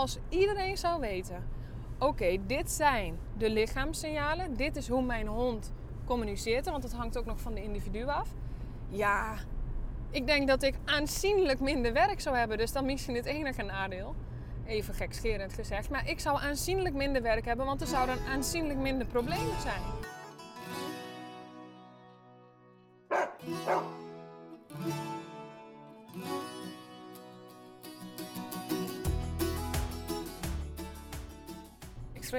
[0.00, 1.44] als iedereen zou weten:
[1.98, 5.72] oké, dit zijn de lichaamssignalen, dit is hoe mijn hond
[6.04, 8.28] communiceert, want het hangt ook nog van de individu af.
[8.88, 9.34] Ja,
[10.10, 14.14] ik denk dat ik aanzienlijk minder werk zou hebben, dus dan misschien het enige nadeel.
[14.66, 19.06] Even gekscherend gezegd, maar ik zou aanzienlijk minder werk hebben, want er zouden aanzienlijk minder
[19.06, 19.99] problemen zijn.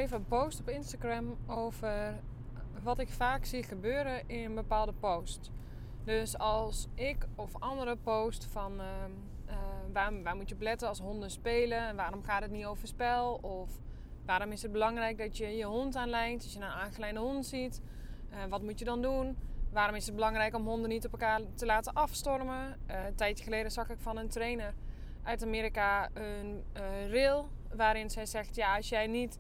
[0.02, 2.20] Schreef een post op Instagram over
[2.84, 5.52] wat ik vaak zie gebeuren in een bepaalde post.
[6.04, 8.86] Dus als ik of andere post van uh,
[9.48, 9.54] uh,
[9.94, 12.88] waar, waar, moet je op letten als honden spelen en waarom gaat het niet over
[12.88, 13.70] spel of
[14.26, 17.82] waarom is het belangrijk dat je je hond aanlijnt als je een aangeleide hond ziet,
[18.32, 19.38] uh, wat moet je dan doen?
[19.72, 22.80] Waarom is het belangrijk om honden niet op elkaar te laten afstormen?
[22.88, 24.74] een tijdje geleden zag ik van een trainer
[25.24, 26.64] uit Amerika een
[27.10, 29.40] rail waarin zij zegt: ja, als jij niet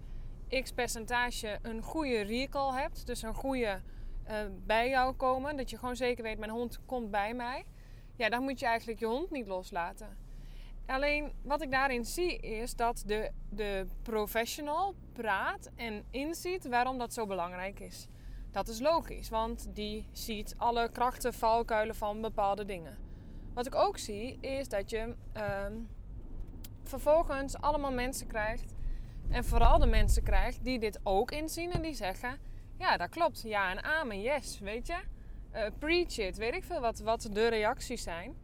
[0.60, 3.82] x percentage een goede recall hebt, dus een goede
[4.30, 7.66] uh, bij jou komen, dat je gewoon zeker weet, mijn hond komt bij mij,
[8.16, 10.18] ja, dan moet je eigenlijk je hond niet loslaten.
[10.86, 17.14] Alleen wat ik daarin zie is dat de, de professional praat en inziet waarom dat
[17.14, 18.08] zo belangrijk is.
[18.52, 22.98] Dat is logisch, want die ziet alle krachten, valkuilen van bepaalde dingen.
[23.54, 25.66] Wat ik ook zie is dat je uh,
[26.84, 28.74] vervolgens allemaal mensen krijgt
[29.32, 32.40] en vooral de mensen krijgt die dit ook inzien en die zeggen:
[32.78, 33.42] Ja, dat klopt.
[33.42, 34.98] Ja en amen, yes, weet je.
[35.56, 38.36] Uh, preach it, weet ik veel wat, wat de reacties zijn.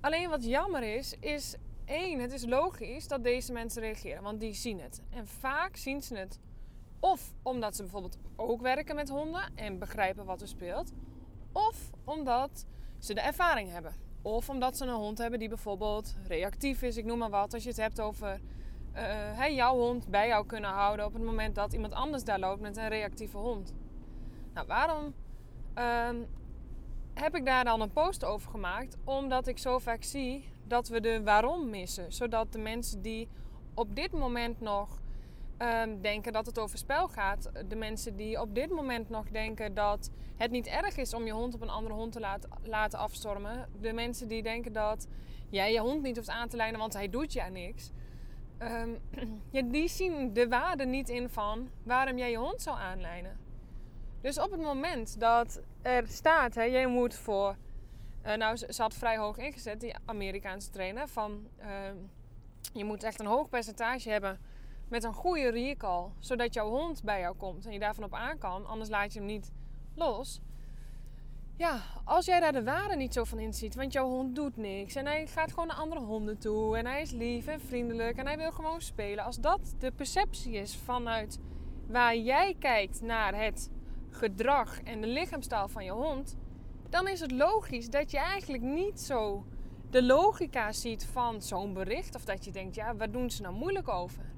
[0.00, 4.54] Alleen wat jammer is, is één, het is logisch dat deze mensen reageren, want die
[4.54, 5.02] zien het.
[5.10, 6.38] En vaak zien ze het
[7.00, 10.92] of omdat ze bijvoorbeeld ook werken met honden en begrijpen wat er speelt,
[11.52, 12.66] of omdat
[12.98, 13.94] ze de ervaring hebben.
[14.22, 17.54] Of omdat ze een hond hebben die bijvoorbeeld reactief is, ik noem maar wat.
[17.54, 18.40] Als je het hebt over
[18.96, 22.60] uh, jouw hond bij jou kunnen houden op het moment dat iemand anders daar loopt
[22.60, 23.74] met een reactieve hond.
[24.54, 25.14] Nou, waarom
[25.78, 26.08] uh,
[27.14, 28.96] heb ik daar dan een post over gemaakt?
[29.04, 32.12] Omdat ik zo vaak zie dat we de waarom missen.
[32.12, 33.28] Zodat de mensen die
[33.74, 35.00] op dit moment nog
[35.58, 39.74] um, denken dat het over spel gaat, de mensen die op dit moment nog denken
[39.74, 42.98] dat het niet erg is om je hond op een andere hond te laten, laten
[42.98, 45.08] afstormen, de mensen die denken dat
[45.50, 47.90] jij je hond niet hoeft aan te lijnen, want hij doet ja niks
[48.62, 48.98] um,
[49.50, 53.38] ja, die zien de waarde niet in van waarom jij je hond zou aanlijnen.
[54.20, 57.56] Dus op het moment dat er staat, hè, jij moet voor.
[58.26, 61.08] Uh, nou, ze, had vrij hoog ingezet, die Amerikaanse trainer.
[61.08, 61.66] Van uh,
[62.72, 64.40] je moet echt een hoog percentage hebben
[64.88, 68.38] met een goede recall, zodat jouw hond bij jou komt en je daarvan op aan
[68.38, 68.66] kan.
[68.66, 69.52] Anders laat je hem niet
[69.94, 70.40] los.
[71.60, 74.94] Ja, als jij daar de waarde niet zo van inziet, want jouw hond doet niks
[74.94, 78.26] en hij gaat gewoon naar andere honden toe en hij is lief en vriendelijk en
[78.26, 79.24] hij wil gewoon spelen.
[79.24, 81.38] Als dat de perceptie is vanuit
[81.86, 83.70] waar jij kijkt naar het
[84.10, 86.36] gedrag en de lichaamstaal van je hond,
[86.88, 89.44] dan is het logisch dat je eigenlijk niet zo
[89.90, 93.54] de logica ziet van zo'n bericht of dat je denkt, ja, waar doen ze nou
[93.54, 94.32] moeilijk over?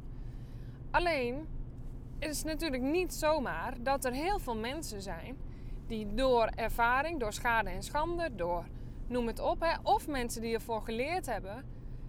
[0.90, 1.48] Alleen,
[2.18, 5.50] het is natuurlijk niet zomaar dat er heel veel mensen zijn
[5.86, 8.64] die door ervaring, door schade en schande, door
[9.06, 11.64] noem het op, hè, of mensen die ervoor geleerd hebben,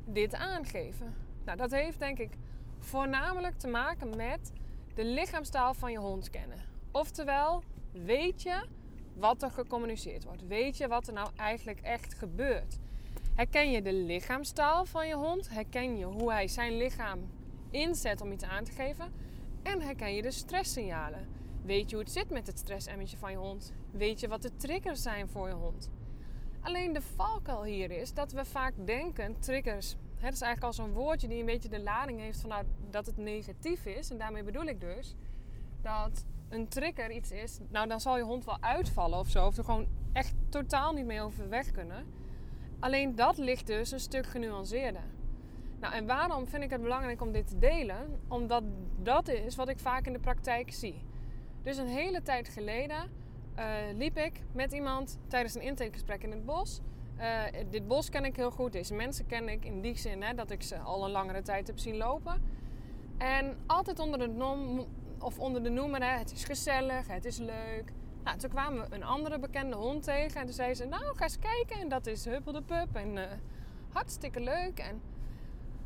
[0.05, 1.13] dit aangeven.
[1.45, 2.31] Nou, dat heeft denk ik
[2.79, 4.53] voornamelijk te maken met
[4.93, 6.57] de lichaamstaal van je hond kennen.
[6.91, 8.65] Oftewel, weet je
[9.15, 10.47] wat er gecommuniceerd wordt?
[10.47, 12.77] Weet je wat er nou eigenlijk echt gebeurt?
[13.35, 15.49] Herken je de lichaamstaal van je hond?
[15.49, 17.19] Herken je hoe hij zijn lichaam
[17.71, 19.13] inzet om iets aan te geven?
[19.63, 21.27] En herken je de stresssignalen?
[21.65, 23.73] Weet je hoe het zit met het stressemmetje van je hond?
[23.91, 25.89] Weet je wat de triggers zijn voor je hond?
[26.61, 30.93] Alleen de valkuil hier is dat we vaak denken, triggers, het is eigenlijk al zo'n
[30.93, 34.09] woordje die een beetje de lading heeft van nou, dat het negatief is.
[34.09, 35.15] En daarmee bedoel ik dus
[35.81, 39.45] dat een trigger iets is, nou dan zal je hond wel uitvallen of zo.
[39.45, 42.05] Of er gewoon echt totaal niet mee overweg kunnen.
[42.79, 45.03] Alleen dat ligt dus een stuk genuanceerder.
[45.79, 48.19] Nou, en waarom vind ik het belangrijk om dit te delen?
[48.27, 48.63] Omdat
[49.01, 51.01] dat is wat ik vaak in de praktijk zie.
[51.63, 53.11] Dus een hele tijd geleden
[53.59, 56.81] uh, liep ik met iemand tijdens een intakegesprek in het bos.
[57.19, 60.33] Uh, dit bos ken ik heel goed, deze mensen ken ik in die zin hè,
[60.33, 62.41] dat ik ze al een langere tijd heb zien lopen.
[63.17, 64.87] En altijd onder de, nom,
[65.19, 67.93] of onder de noemer, hè, het is gezellig, het is leuk.
[68.23, 71.23] Nou, toen kwamen we een andere bekende hond tegen en toen zei ze, nou ga
[71.23, 73.23] eens kijken en dat is Huppel de Pup en uh,
[73.89, 74.79] hartstikke leuk.
[74.79, 75.01] En...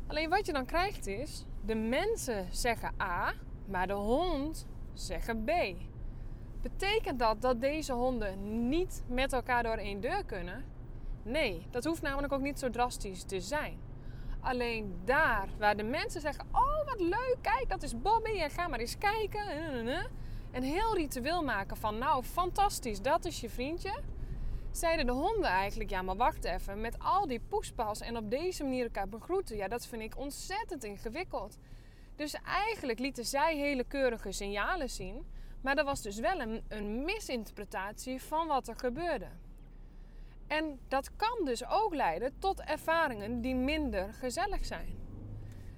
[0.06, 3.32] Alleen wat je dan krijgt is, de mensen zeggen A,
[3.66, 4.66] maar de hond
[5.00, 5.50] zeggen B.
[6.62, 10.64] Betekent dat dat deze honden niet met elkaar door één deur kunnen?
[11.22, 13.78] Nee, dat hoeft namelijk ook niet zo drastisch te zijn.
[14.40, 18.68] alleen daar waar de mensen zeggen: Oh, wat leuk, kijk, dat is Bobby en ga
[18.68, 19.40] maar eens kijken.
[20.50, 24.00] En heel ritueel maken van: Nou, fantastisch, dat is je vriendje.
[24.70, 28.62] Zeiden de honden eigenlijk: Ja, maar wacht even, met al die poespas en op deze
[28.62, 31.58] manier elkaar begroeten, ja, dat vind ik ontzettend ingewikkeld.
[32.18, 35.26] Dus eigenlijk lieten zij hele keurige signalen zien,
[35.60, 39.28] maar er was dus wel een, een misinterpretatie van wat er gebeurde.
[40.46, 44.96] En dat kan dus ook leiden tot ervaringen die minder gezellig zijn.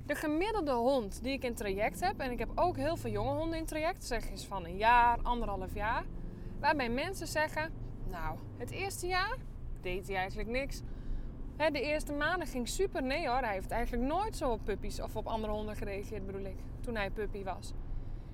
[0.07, 3.35] De gemiddelde hond die ik in traject heb, en ik heb ook heel veel jonge
[3.35, 6.05] honden in traject, zeg eens van een jaar, anderhalf jaar,
[6.61, 7.73] waarbij mensen zeggen:
[8.11, 9.37] Nou, het eerste jaar
[9.81, 10.83] deed hij eigenlijk niks.
[11.69, 13.03] De eerste maanden ging super.
[13.03, 16.45] Nee hoor, hij heeft eigenlijk nooit zo op puppies of op andere honden gereageerd, bedoel
[16.45, 17.73] ik, toen hij puppy was.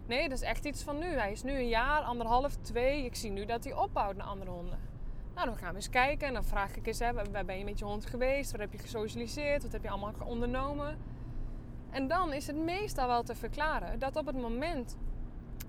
[0.06, 1.06] Nee, dat is echt iets van nu.
[1.06, 3.04] Hij is nu een jaar, anderhalf, twee.
[3.04, 4.78] Ik zie nu dat hij opbouwt naar andere honden.
[5.34, 7.64] Nou, dan gaan we eens kijken en dan vraag ik eens, hè, waar ben je
[7.64, 8.50] met je hond geweest?
[8.50, 9.62] Waar heb je gesocialiseerd?
[9.62, 10.98] Wat heb je allemaal ondernomen?
[11.90, 14.96] En dan is het meestal wel te verklaren dat op het moment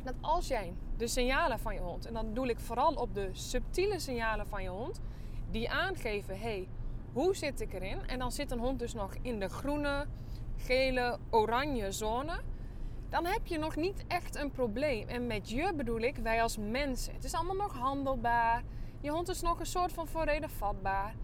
[0.04, 3.30] dat als jij de signalen van je hond, en dan doe ik vooral op de
[3.32, 5.02] subtiele signalen van je hond,
[5.52, 6.68] die aangeven, hey,
[7.18, 8.08] hoe zit ik erin?
[8.08, 10.06] En dan zit een hond dus nog in de groene,
[10.58, 12.40] gele, oranje zone.
[13.10, 15.08] Dan heb je nog niet echt een probleem.
[15.08, 17.14] En met je bedoel ik wij als mensen.
[17.14, 18.64] Het is allemaal nog handelbaar.
[19.02, 21.16] Je hond is nog een soort van voorreden vatbaar.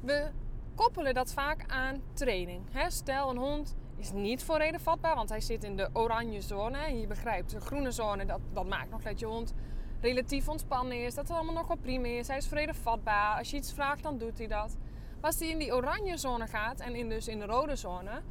[0.00, 0.30] We
[0.74, 2.62] koppelen dat vaak aan training.
[2.88, 7.00] Stel, een hond is niet voorreden vatbaar, want hij zit in de oranje zone.
[7.00, 9.54] Je begrijpt, de groene zone, dat, dat maakt nog dat je hond
[10.00, 11.14] relatief ontspannen is.
[11.14, 12.28] Dat het allemaal nog wel prima is.
[12.28, 13.38] Hij is vrede vatbaar.
[13.38, 14.76] Als je iets vraagt, dan doet hij dat.
[15.22, 18.22] Als hij in die oranje zone gaat en in, dus in de rode zone...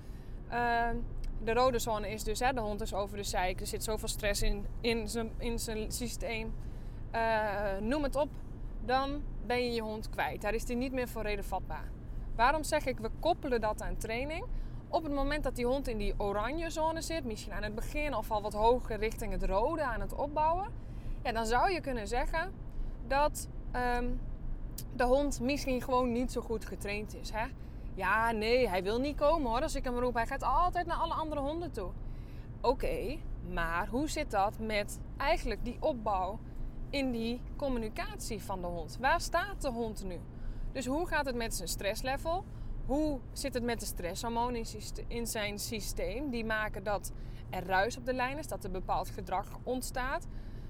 [0.49, 0.95] Ehm,
[1.43, 3.59] de rode zone is dus, hè, de hond is over de zeik.
[3.59, 6.53] Er zit zoveel stress in, in, zijn, in zijn systeem.
[7.15, 8.29] Uh, noem het op
[8.85, 10.41] dan ben je je hond kwijt.
[10.41, 11.91] Daar is hij niet meer voor reden vatbaar.
[12.35, 14.45] Waarom zeg ik, we koppelen dat aan training?
[14.87, 18.15] Op het moment dat die hond in die oranje zone zit, misschien aan het begin
[18.15, 20.67] of al wat hoger richting het rode aan het opbouwen,
[21.23, 22.53] ja, dan zou je kunnen zeggen
[23.07, 24.05] dat ehm,
[24.95, 27.29] de hond misschien gewoon niet zo goed getraind is.
[27.31, 27.45] Hè?
[27.93, 29.61] Ja, nee, hij wil niet komen hoor.
[29.61, 31.89] Als ik hem roep, hij gaat altijd naar alle andere honden toe.
[32.61, 33.17] Oké,
[33.53, 36.39] maar hoe zit dat met eigenlijk die opbouw
[36.89, 38.97] in die communicatie van de hond.
[38.99, 40.19] Waar staat de hond nu?
[40.71, 42.43] Dus hoe gaat het met zijn stresslevel?
[42.85, 44.65] Hoe zit het met de stresshormonen
[45.07, 46.29] in zijn systeem?
[46.29, 47.11] Die maken dat
[47.49, 50.27] er ruis op de lijn is, dat er bepaald gedrag ontstaat.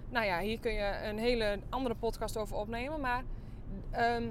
[0.10, 3.00] Nou ja, hier kun je een hele andere podcast over opnemen.
[3.00, 3.24] Maar,
[3.92, 4.30] ehm,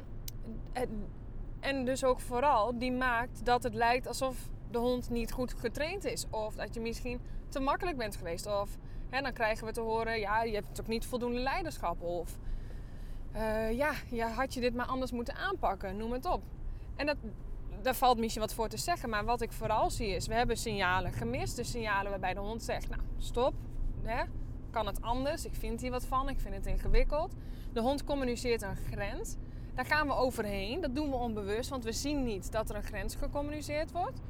[1.61, 6.05] en dus ook vooral, die maakt dat het lijkt alsof de hond niet goed getraind
[6.05, 6.27] is.
[6.31, 8.47] Of dat je misschien te makkelijk bent geweest.
[8.47, 8.79] Of
[9.11, 12.03] en dan krijgen we te horen, ja, je hebt ook niet voldoende leiderschap.
[12.03, 12.39] Of
[13.35, 16.43] uh, ja, je had je dit maar anders moeten aanpakken, noem het op.
[16.97, 17.17] En dat,
[17.83, 19.09] daar valt misschien wat voor te zeggen.
[19.09, 21.57] Maar wat ik vooral zie is, we hebben signalen gemist.
[21.57, 23.55] De signalen waarbij de hond zegt, nou stop,
[24.03, 24.25] hè,
[24.71, 25.45] kan het anders?
[25.45, 27.35] Ik vind hier wat van, ik vind het ingewikkeld.
[27.73, 29.37] De hond communiceert een grens.
[29.75, 30.81] Daar gaan we overheen.
[30.81, 34.21] Dat doen we onbewust, want we zien niet dat er een grens gecommuniceerd wordt.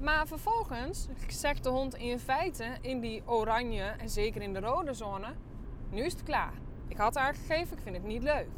[0.00, 4.94] Maar vervolgens zegt de hond in feite in die oranje en zeker in de rode
[4.94, 5.34] zone:
[5.90, 6.52] nu is het klaar.
[6.88, 8.48] Ik had aangegeven, ik vind het niet leuk.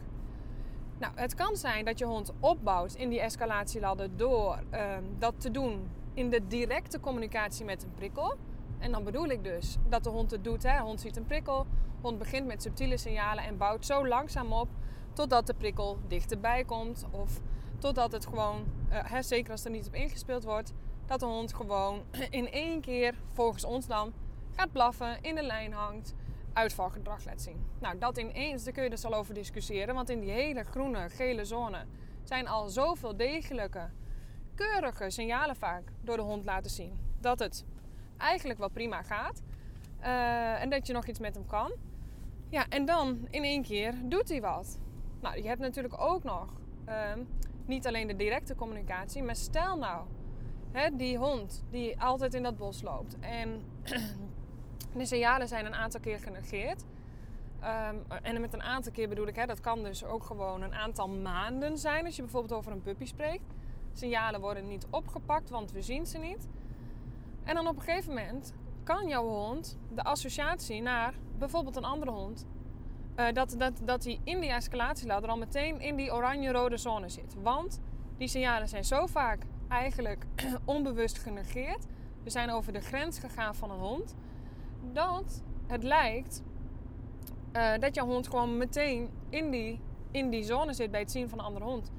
[0.99, 5.51] Nou, het kan zijn dat je hond opbouwt in die escalatieladder door ehm, dat te
[5.51, 8.37] doen in de directe communicatie met een prikkel.
[8.83, 10.63] En dan bedoel ik dus dat de hond het doet.
[10.63, 10.79] Hè?
[10.79, 11.67] Hond ziet een prikkel,
[12.01, 14.69] hond begint met subtiele signalen en bouwt zo langzaam op
[15.13, 17.05] totdat de prikkel dichterbij komt.
[17.11, 17.41] Of
[17.79, 20.73] totdat het gewoon, uh, hè, zeker als er niet op ingespeeld wordt,
[21.07, 24.13] dat de hond gewoon in één keer, volgens ons dan,
[24.51, 26.15] gaat blaffen, in de lijn hangt,
[26.53, 27.67] uitvalgedrag laat zien.
[27.81, 29.95] Nou, dat ineens, daar kun je dus al over discussiëren.
[29.95, 31.85] Want in die hele groene, gele zone
[32.23, 33.91] zijn al zoveel degelijke,
[34.55, 36.99] keurige signalen vaak door de hond laten zien.
[37.21, 37.65] Dat het
[38.23, 39.43] eigenlijk wel prima gaat.
[40.01, 41.73] Uh, en dat je nog iets met hem kan.
[42.49, 44.79] Ja, en dan in één keer doet hij wat.
[45.21, 46.47] Nou, je hebt natuurlijk ook nog
[46.89, 46.95] uh,
[47.67, 50.07] niet alleen de directe communicatie, maar stel nou
[50.73, 53.17] Hè, die hond die altijd in dat bos loopt.
[53.21, 53.63] En
[54.99, 56.85] de signalen zijn een aantal keer genegeerd.
[57.65, 60.75] Um, en met een aantal keer bedoel ik, hè, dat kan dus ook gewoon een
[60.75, 62.05] aantal maanden zijn.
[62.05, 63.55] Als je bijvoorbeeld over een puppy spreekt.
[63.93, 66.49] Signalen worden niet opgepakt, want we zien ze niet.
[67.45, 68.53] En dan op een gegeven moment
[68.85, 72.47] kan jouw hond de associatie naar bijvoorbeeld een andere hond.
[73.17, 77.35] Uh, dat, dat, dat hij in die escalatieladder al meteen in die oranje-rode zone zit.
[77.43, 77.81] Want
[78.17, 80.27] die signalen zijn zo vaak eigenlijk
[80.65, 81.87] onbewust genegeerd.
[82.23, 84.15] We zijn over de grens gegaan van een hond.
[84.93, 86.43] Dat het lijkt
[87.53, 89.81] uh, dat jouw hond gewoon meteen in die,
[90.11, 91.91] in die zone zit bij het zien van een andere hond.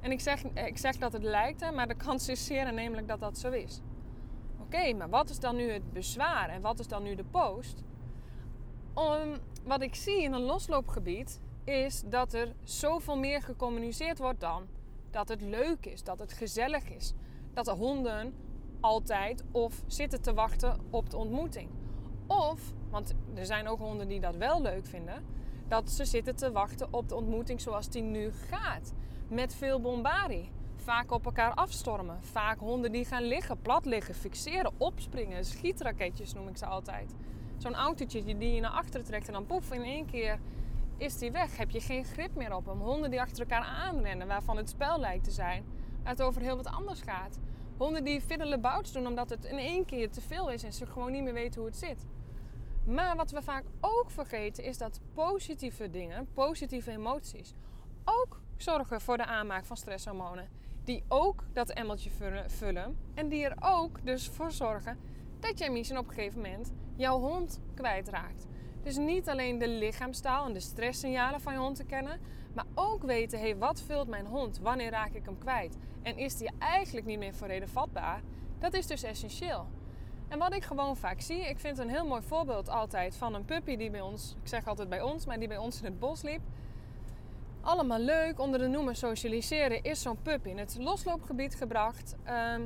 [0.00, 3.08] En ik zeg, ik zeg dat het lijkt, hè, maar de kans is zeer aannemelijk
[3.08, 3.80] dat dat zo is.
[4.72, 7.82] Oké, maar wat is dan nu het bezwaar en wat is dan nu de post?
[8.94, 14.66] Om, wat ik zie in een losloopgebied is dat er zoveel meer gecommuniceerd wordt dan
[15.10, 17.12] dat het leuk is, dat het gezellig is.
[17.52, 18.34] Dat de honden
[18.80, 21.70] altijd of zitten te wachten op de ontmoeting.
[22.26, 22.60] Of,
[22.90, 25.24] want er zijn ook honden die dat wel leuk vinden,
[25.68, 28.92] dat ze zitten te wachten op de ontmoeting zoals die nu gaat.
[29.28, 30.50] Met veel bombardie.
[30.90, 32.22] Vaak op elkaar afstormen.
[32.22, 35.44] Vaak honden die gaan liggen, plat liggen, fixeren, opspringen.
[35.44, 37.14] Schietraketjes noem ik ze altijd.
[37.56, 40.38] Zo'n autootje die je naar achteren trekt en dan poef, in één keer
[40.96, 41.56] is die weg.
[41.56, 42.80] Heb je geen grip meer op hem.
[42.80, 45.64] Honden die achter elkaar aanrennen, waarvan het spel lijkt te zijn.
[46.02, 47.38] Waar het over heel wat anders gaat.
[47.76, 51.12] Honden die bouts doen omdat het in één keer te veel is en ze gewoon
[51.12, 52.06] niet meer weten hoe het zit.
[52.84, 57.54] Maar wat we vaak ook vergeten is dat positieve dingen, positieve emoties,
[58.04, 60.59] ook zorgen voor de aanmaak van stresshormonen.
[60.84, 62.10] Die ook dat emmeltje
[62.46, 64.98] vullen en die er ook dus voor zorgen
[65.40, 68.46] dat jij misschien op een gegeven moment jouw hond kwijtraakt.
[68.82, 72.20] Dus niet alleen de lichaamstaal en de stresssignalen van je hond te kennen,
[72.54, 74.58] maar ook weten, hey, wat vult mijn hond?
[74.58, 75.76] Wanneer raak ik hem kwijt?
[76.02, 78.22] En is die eigenlijk niet meer voor reden vatbaar?
[78.58, 79.66] Dat is dus essentieel.
[80.28, 83.44] En wat ik gewoon vaak zie, ik vind een heel mooi voorbeeld altijd van een
[83.44, 85.98] puppy die bij ons, ik zeg altijd bij ons, maar die bij ons in het
[85.98, 86.40] bos liep.
[87.60, 92.16] Allemaal leuk, onder de noemer socialiseren is zo'n puppy in het losloopgebied gebracht.
[92.24, 92.62] Ehm,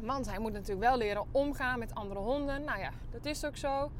[0.00, 2.64] want hij moet natuurlijk wel leren omgaan met andere honden.
[2.64, 3.90] Nou ja, dat is ook zo.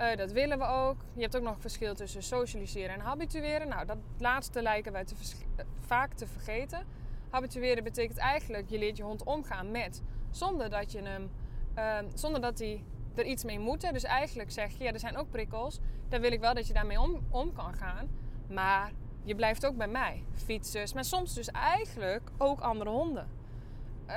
[0.00, 0.96] Uh, dat willen we ook.
[1.14, 3.68] Je hebt ook nog verschil tussen socialiseren en habitueren.
[3.68, 5.14] Nou, dat laatste lijken wij te
[5.56, 6.86] eh, vaak te vergeten.
[7.30, 11.30] Habitueren betekent eigenlijk je leert je hond omgaan met zonder dat je hem,
[11.76, 12.84] uh, zonder dat hij
[13.14, 13.92] er iets mee moet.
[13.92, 15.78] Dus eigenlijk zeg je, ja, er zijn ook prikkels.
[16.08, 17.00] Daar wil ik wel dat je daarmee
[17.30, 18.08] om kan gaan.
[18.48, 18.92] Maar
[19.28, 20.24] je blijft ook bij mij.
[20.32, 23.28] Fietsers, maar soms dus eigenlijk ook andere honden.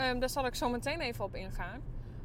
[0.01, 1.81] Um, daar zal ik zo meteen even op ingaan.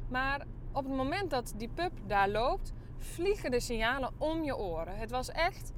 [0.09, 4.97] Maar op het moment dat die pup daar loopt, vliegen de signalen om je oren.
[4.97, 5.73] Het was echt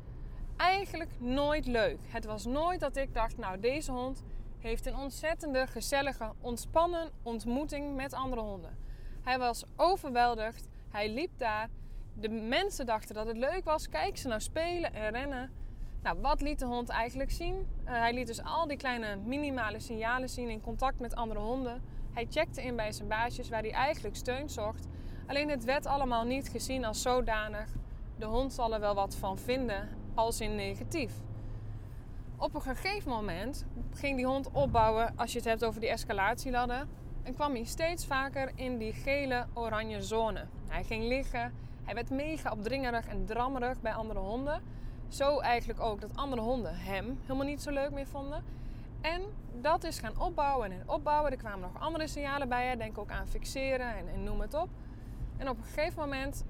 [0.57, 1.99] eigenlijk nooit leuk.
[2.07, 4.23] Het was nooit dat ik dacht, nou deze hond
[4.59, 8.77] heeft een ontzettende, gezellige, ontspannen ontmoeting met andere honden.
[9.23, 10.67] Hij was overweldigd.
[10.89, 11.69] Hij liep daar.
[12.13, 13.89] De mensen dachten dat het leuk was.
[13.89, 15.58] Kijk ze nou spelen en rennen.
[16.03, 17.55] Nou, wat liet de hond eigenlijk zien?
[17.55, 21.81] Uh, hij liet dus al die kleine minimale signalen zien in contact met andere honden.
[22.13, 24.87] Hij checkte in bij zijn baasjes waar hij eigenlijk steun zocht.
[25.27, 27.69] Alleen het werd allemaal niet gezien als zodanig.
[28.17, 31.13] De hond zal er wel wat van vinden, als in negatief.
[32.37, 36.87] Op een gegeven moment ging die hond opbouwen, als je het hebt over die escalatieladder.
[37.23, 40.45] En kwam hij steeds vaker in die gele-oranje zone.
[40.67, 41.53] Hij ging liggen,
[41.83, 44.61] hij werd mega opdringerig en drammerig bij andere honden.
[45.09, 48.43] Zo eigenlijk ook dat andere honden hem helemaal niet zo leuk meer vonden.
[49.01, 49.21] En
[49.61, 51.31] dat is gaan opbouwen en opbouwen.
[51.31, 52.75] Er kwamen nog andere signalen bij.
[52.75, 54.69] Denk ook aan fixeren en, en noem het op.
[55.37, 56.45] En op een gegeven moment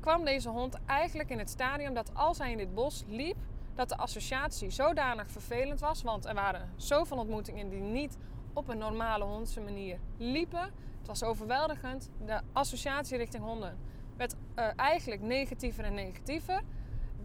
[0.00, 3.36] kwam deze hond eigenlijk in het stadium dat als hij in dit bos liep,
[3.74, 6.02] dat de associatie zodanig vervelend was.
[6.02, 8.18] Want er waren zoveel ontmoetingen die niet
[8.52, 10.62] op een normale hondse manier liepen.
[10.98, 12.10] Het was overweldigend.
[12.24, 13.78] De associatie richting honden
[14.16, 16.62] werd uh, eigenlijk negatiever en negatiever.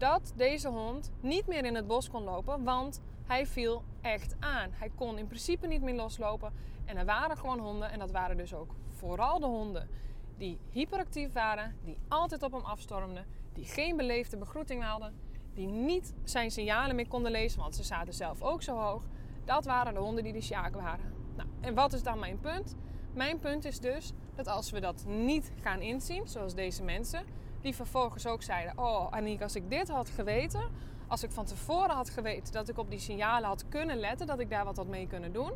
[0.00, 4.70] Dat deze hond niet meer in het bos kon lopen, want hij viel echt aan.
[4.72, 6.52] Hij kon in principe niet meer loslopen.
[6.84, 9.88] En er waren gewoon honden, en dat waren dus ook vooral de honden
[10.36, 15.14] die hyperactief waren, die altijd op hem afstormden, die geen beleefde begroeting hadden,
[15.54, 19.02] die niet zijn signalen meer konden lezen, want ze zaten zelf ook zo hoog.
[19.44, 21.12] Dat waren de honden die de sjaak waren.
[21.36, 22.76] Nou, en wat is dan mijn punt?
[23.14, 27.24] Mijn punt is dus dat als we dat niet gaan inzien, zoals deze mensen,
[27.60, 30.62] die vervolgens ook zeiden: Oh, Aniek, als ik dit had geweten,
[31.06, 34.40] als ik van tevoren had geweten dat ik op die signalen had kunnen letten, dat
[34.40, 35.52] ik daar wat had mee kunnen doen,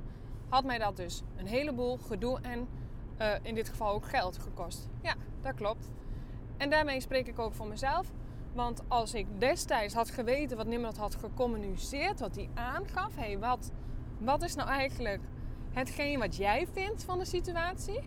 [0.49, 2.68] had mij dat dus een heleboel gedoe en
[3.20, 4.88] uh, in dit geval ook geld gekost.
[5.02, 5.90] Ja, dat klopt.
[6.56, 8.12] En daarmee spreek ik ook voor mezelf.
[8.52, 13.38] Want als ik destijds had geweten wat niemand had gecommuniceerd, wat hij aangaf, hé, hey,
[13.38, 13.73] wat,
[14.18, 15.23] wat is nou eigenlijk
[15.73, 18.00] hetgeen wat jij vindt van de situatie?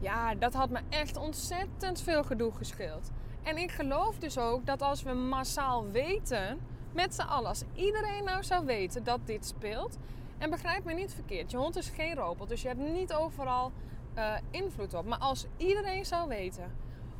[0.00, 3.10] Ja, dat had me echt ontzettend veel gedoe gescheeld.
[3.48, 6.58] En ik geloof dus ook dat als we massaal weten,
[6.92, 9.98] met z'n allen, als iedereen nou zou weten dat dit speelt.
[10.38, 13.72] En begrijp me niet verkeerd, je hond is geen robot, dus je hebt niet overal
[14.16, 15.06] uh, invloed op.
[15.06, 16.72] Maar als iedereen zou weten: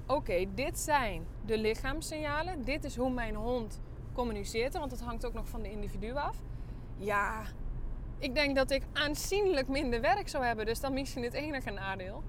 [0.06, 3.80] oké, dit zijn de lichaamssignalen, dit is hoe mijn hond
[4.12, 6.36] communiceert, want het hangt ook nog van de individu af.
[6.96, 7.42] Ja,
[8.18, 12.22] ik denk dat ik aanzienlijk minder werk zou hebben, dus dan misschien het enige nadeel.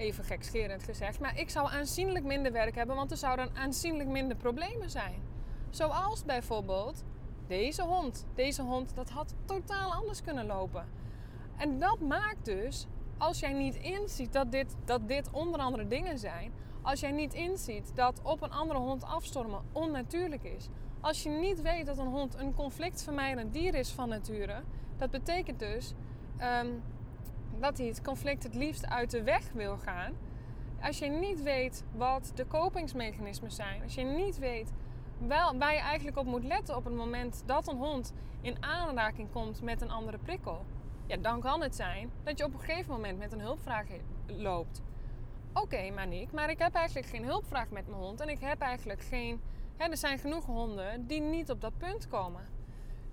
[0.00, 4.36] Even gekscherend gezegd, maar ik zou aanzienlijk minder werk hebben, want er zouden aanzienlijk minder
[4.36, 5.22] problemen zijn.
[5.70, 7.04] Zoals bijvoorbeeld
[7.46, 8.26] deze hond.
[8.34, 10.88] Deze hond, dat had totaal anders kunnen lopen.
[11.56, 12.86] En dat maakt dus,
[13.18, 16.52] als jij niet inziet dat dit, dat dit onder andere dingen zijn,
[16.82, 20.68] als jij niet inziet dat op een andere hond afstormen onnatuurlijk is,
[21.00, 24.62] als je niet weet dat een hond een conflictvermijdend dier is van nature,
[24.96, 25.94] dat betekent dus
[26.36, 26.68] ehm,
[27.58, 30.12] dat hij het conflict het liefst uit de weg wil gaan.
[30.82, 34.72] Als je niet weet wat de kopingsmechanismen zijn, als je niet weet
[35.18, 39.32] wel, waar je eigenlijk op moet letten op het moment dat een hond in aanraking
[39.32, 40.64] komt met een andere prikkel,
[41.06, 43.86] ja, dan kan het zijn dat je op een gegeven moment met een hulpvraag
[44.26, 44.82] loopt.
[45.52, 48.60] Oké, okay, Maniek, maar ik heb eigenlijk geen hulpvraag met mijn hond en ik heb
[48.60, 49.40] eigenlijk geen.
[49.76, 52.48] Hè, er zijn genoeg honden die niet op dat punt komen.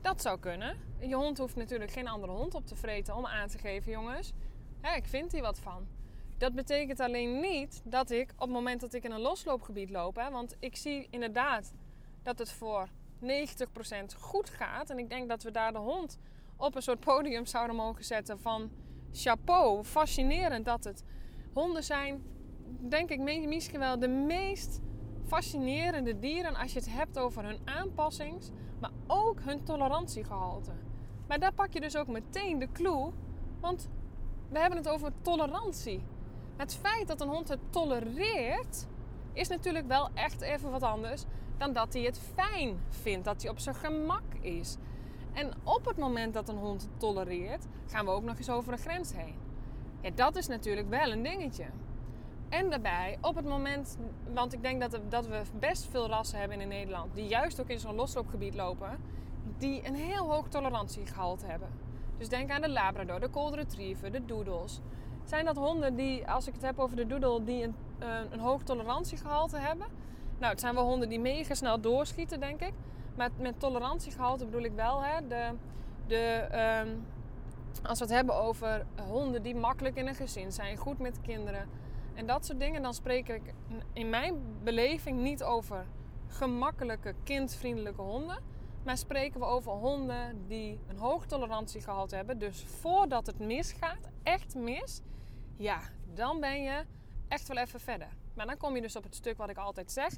[0.08, 0.78] Dat zou kunnen.
[1.00, 4.34] Je hond hoeft natuurlijk geen andere hond op te vreten om aan te geven, jongens.
[4.82, 5.88] Hè, ik vind hier wat van.
[6.38, 10.16] Dat betekent alleen niet dat ik op het moment dat ik in een losloopgebied loop,
[10.16, 11.74] hè, want ik zie inderdaad
[12.24, 12.88] dat het voor
[13.20, 14.90] 90% goed gaat.
[14.90, 16.20] En ik denk dat we daar de hond
[16.58, 18.72] op een soort podium zouden mogen zetten van
[19.12, 19.84] chapeau.
[19.84, 21.04] Fascinerend dat het
[21.54, 22.24] honden zijn,
[22.80, 24.82] denk ik misschien wel de meest
[25.26, 30.72] fascinerende dieren als je het hebt over hun aanpassings, maar ook hun tolerantiegehalte.
[31.28, 33.12] Maar daar pak je dus ook meteen de clue,
[33.60, 33.90] want
[34.50, 36.04] we hebben het over tolerantie.
[36.56, 38.88] Het feit dat een hond het tolereert,
[39.34, 41.24] is natuurlijk wel echt even wat anders
[41.58, 44.78] dan dat hij het fijn vindt, dat hij op zijn gemak is.
[45.34, 48.80] En op het moment dat een hond tolereert, gaan we ook nog eens over een
[48.80, 49.36] grens heen.
[50.02, 51.66] Ja, dat is natuurlijk wel een dingetje.
[52.50, 53.98] En daarbij, op het moment,
[54.34, 57.68] want ik denk dat, dat we best veel rassen hebben in Nederland, die juist ook
[57.68, 59.00] in zo'n losloopgebied lopen,
[59.58, 61.70] die een heel hoog tolerantiegehalte hebben.
[62.18, 64.82] Dus denk aan de Labrador, de Cold Retriever, de Doodles.
[65.24, 68.40] Zijn dat honden die, als ik het heb over de Doodle, die een, een, een
[68.40, 69.88] hoog tolerantiegehalte hebben?
[70.40, 72.74] Nou, het zijn wel honden die mega snel doorschieten, denk ik.
[73.16, 75.52] Maar met tolerantiegehalte bedoel ik wel hè, de,
[76.08, 76.48] de,
[76.86, 77.06] um,
[77.84, 81.70] als we het hebben over honden die makkelijk in een gezin zijn, goed met kinderen
[82.18, 83.54] en dat soort dingen, dan spreek ik
[83.94, 85.86] in mijn beleving niet over
[86.28, 88.44] gemakkelijke, kindvriendelijke honden.
[88.84, 92.40] Maar spreken we over honden die een hoog tolerantiegehalte hebben.
[92.40, 95.02] Dus voordat het misgaat, echt mis,
[95.58, 95.82] ja,
[96.14, 96.86] dan ben je
[97.28, 98.08] echt wel even verder.
[98.34, 100.14] Maar dan kom je dus op het stuk wat ik altijd zeg.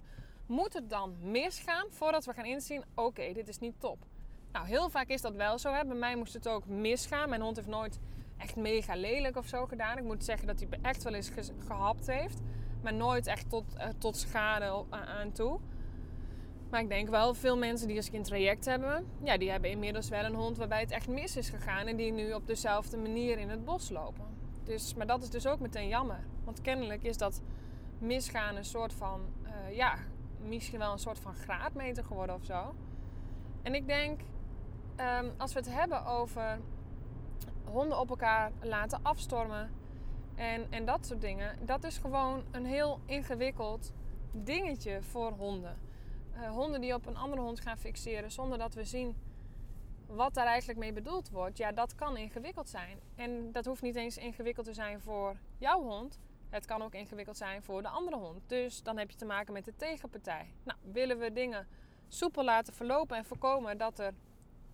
[0.45, 4.05] Moet het dan misgaan voordat we gaan inzien, oké, dit is niet top.
[4.51, 5.73] Nou, heel vaak is dat wel zo.
[5.73, 5.85] Hè.
[5.85, 7.29] Bij mij moest het ook misgaan.
[7.29, 7.99] Mijn hond heeft nooit
[8.39, 9.97] echt mega lelijk of zo gedaan.
[9.97, 11.31] Ik moet zeggen dat hij echt wel eens
[11.67, 12.41] gehapt heeft.
[12.81, 15.59] Maar nooit echt tot, uh, tot schade aan toe.
[16.69, 20.09] Maar ik denk wel, veel mensen die als een traject hebben, ja, die hebben inmiddels
[20.09, 21.87] wel een hond waarbij het echt mis is gegaan.
[21.87, 24.25] En die nu op dezelfde manier in het bos lopen.
[24.63, 26.25] Dus, maar dat is dus ook meteen jammer.
[26.43, 27.41] Want kennelijk is dat
[27.97, 29.95] misgaan een soort van, uh, ja,
[30.47, 32.75] misschien wel een soort van graadmeter geworden of zo.
[33.61, 34.21] En ik denk,
[35.21, 36.59] um, als we het hebben over
[37.69, 39.71] honden op elkaar laten afstormen
[40.35, 43.91] en, en dat soort dingen, dat is gewoon een heel ingewikkeld
[44.31, 45.77] dingetje voor honden.
[46.35, 49.15] Uh, honden die op een andere hond gaan fixeren zonder dat we zien
[50.05, 52.99] wat daar eigenlijk mee bedoeld wordt, ja, dat kan ingewikkeld zijn.
[53.15, 56.19] En dat hoeft niet eens ingewikkeld te zijn voor jouw hond.
[56.49, 58.41] Het kan ook ingewikkeld zijn voor de andere hond.
[58.47, 60.53] Dus dan heb je te maken met de tegenpartij.
[60.63, 61.67] Nou, willen we dingen
[62.07, 64.13] soepel laten verlopen en voorkomen dat er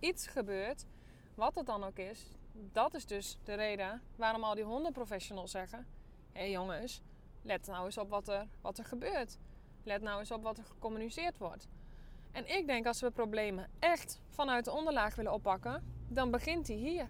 [0.00, 0.86] iets gebeurt,
[1.34, 2.30] wat het dan ook is,
[2.72, 5.86] dat is dus de reden waarom al die hondenprofessionals zeggen:
[6.32, 7.02] hé hey jongens,
[7.42, 9.38] let nou eens op wat er, wat er gebeurt.
[9.82, 11.68] Let nou eens op wat er gecommuniceerd wordt.
[12.32, 16.76] En ik denk als we problemen echt vanuit de onderlaag willen oppakken, dan begint die
[16.76, 17.08] hier.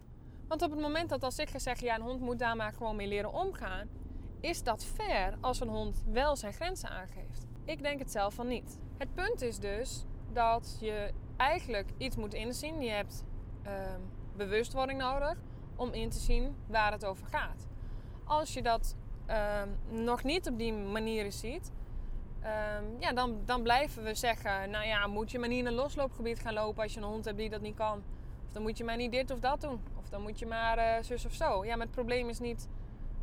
[0.49, 2.73] Want op het moment dat als ik ga zeggen, ja, een hond moet daar maar
[2.73, 3.89] gewoon mee leren omgaan,
[4.41, 7.47] is dat fair als een hond wel zijn grenzen aangeeft?
[7.65, 8.79] Ik denk het zelf van niet.
[8.99, 12.83] Het punt is dus dat je eigenlijk iets moet inzien.
[12.83, 13.25] Je hebt
[13.63, 14.01] ehm,
[14.37, 15.39] bewustwording nodig
[15.77, 17.67] om in te zien waar het over gaat.
[18.25, 18.97] Als je dat
[19.27, 21.73] ehm, nog niet op die manier ziet,
[22.41, 25.73] ehm, ja, dan, dan blijven we zeggen: Nou ja, moet je maar niet in een
[25.73, 28.03] losloopgebied gaan lopen als je een hond hebt die dat niet kan.
[28.47, 29.81] Of dan moet je maar niet dit of dat doen.
[29.99, 31.65] Of dan moet je maar uh, zus of zo.
[31.65, 32.69] Ja, maar het probleem is niet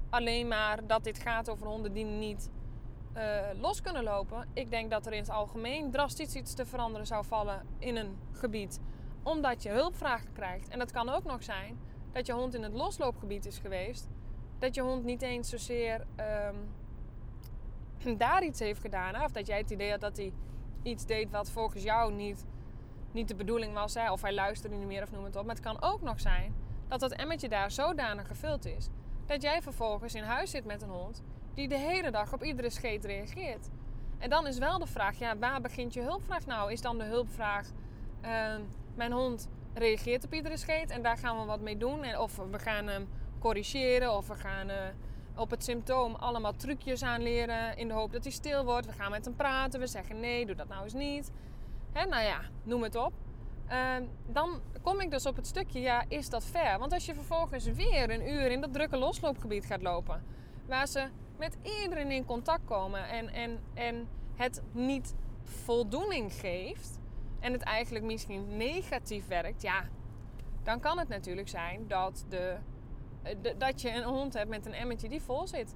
[0.09, 2.49] alleen maar dat dit gaat over honden die niet
[3.17, 4.47] uh, los kunnen lopen.
[4.53, 8.17] Ik denk dat er in het algemeen drastisch iets te veranderen zou vallen in een
[8.31, 8.79] gebied.
[9.23, 10.67] Omdat je hulpvragen krijgt.
[10.67, 11.79] En dat kan ook nog zijn
[12.11, 14.09] dat je hond in het losloopgebied is geweest.
[14.59, 16.05] Dat je hond niet eens zozeer
[18.05, 19.23] um, daar iets heeft gedaan.
[19.23, 20.33] Of dat jij het idee had dat hij
[20.83, 22.45] iets deed wat volgens jou niet,
[23.11, 23.93] niet de bedoeling was.
[23.93, 24.11] Hè?
[24.11, 25.45] Of hij luisterde niet meer of noem het op.
[25.45, 26.55] Maar het kan ook nog zijn
[26.87, 28.89] dat dat emmetje daar zodanig gevuld is
[29.25, 32.69] dat jij vervolgens in huis zit met een hond die de hele dag op iedere
[32.69, 33.69] scheet reageert.
[34.17, 36.71] En dan is wel de vraag, ja, waar begint je hulpvraag nou?
[36.71, 37.67] Is dan de hulpvraag,
[38.25, 38.55] uh,
[38.95, 42.03] mijn hond reageert op iedere scheet en daar gaan we wat mee doen?
[42.03, 43.07] En, of we gaan hem
[43.39, 44.77] corrigeren of we gaan eh,
[45.35, 48.85] op het symptoom allemaal trucjes aanleren in de hoop dat hij stil wordt.
[48.85, 51.31] We gaan met hem praten, we zeggen nee, doe dat nou eens niet.
[51.91, 53.13] Hè, nou ja, noem het op.
[53.67, 56.79] Ehm, dan kom ik dus op het stukje, ja, is dat fair?
[56.79, 60.23] Want als je vervolgens weer een uur in dat drukke losloopgebied gaat lopen,
[60.65, 66.99] waar ze met iedereen in contact komen en, en, en het niet voldoening geeft
[67.43, 69.83] en het eigenlijk misschien negatief werkt, ja,
[70.63, 72.57] dan kan het natuurlijk zijn dat, de,
[73.41, 75.75] de, dat je een hond hebt met een emmertje die vol zit.